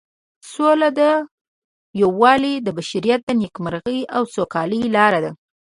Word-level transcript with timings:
سوله 0.51 0.89
او 1.11 1.27
یووالی 2.01 2.53
د 2.65 2.67
بشریت 2.77 3.21
د 3.25 3.31
نیکمرغۍ 3.41 3.99
او 4.15 4.21
سوکالۍ 4.35 4.83
لاره 4.95 5.19
ده. 5.23 5.31